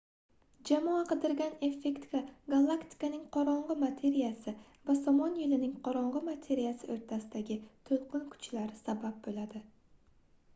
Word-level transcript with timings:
jamoa 0.67 1.01
qidirgan 1.09 1.51
effektga 1.65 2.21
galaktikaning 2.53 3.27
qorongʻi 3.37 3.75
materiyasi 3.83 4.55
va 4.89 4.95
somon 5.01 5.37
yoʻlining 5.43 5.77
qorongʻi 5.89 6.23
materiyasi 6.31 6.91
oʻrtasidagi 6.95 7.59
toʻlqin 7.91 8.25
kuchlari 8.35 8.81
sabab 8.83 9.23
boʻladi 9.29 9.63